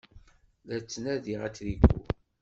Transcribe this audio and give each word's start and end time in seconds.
La 0.67 0.77
d-ttnadiɣ 0.77 1.41
atriku. 1.47 1.95